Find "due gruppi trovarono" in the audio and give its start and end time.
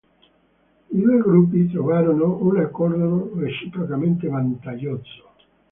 0.99-2.41